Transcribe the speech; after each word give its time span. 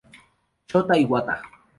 Shota 0.71 0.93
Iwata 1.03 1.35